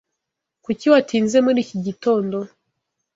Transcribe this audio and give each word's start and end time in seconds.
Kuki 0.63 0.85
watinze 0.93 1.37
muri 1.45 1.57
iki 1.65 1.77
gitondo? 1.85 2.37